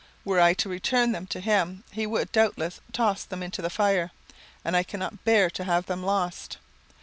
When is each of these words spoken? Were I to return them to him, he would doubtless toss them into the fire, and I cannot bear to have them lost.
Were 0.25 0.41
I 0.41 0.55
to 0.55 0.67
return 0.67 1.11
them 1.11 1.27
to 1.27 1.39
him, 1.39 1.83
he 1.91 2.07
would 2.07 2.31
doubtless 2.31 2.81
toss 2.91 3.23
them 3.23 3.43
into 3.43 3.61
the 3.61 3.69
fire, 3.69 4.09
and 4.65 4.75
I 4.75 4.81
cannot 4.81 5.23
bear 5.25 5.47
to 5.51 5.63
have 5.63 5.85
them 5.85 6.01
lost. 6.03 6.57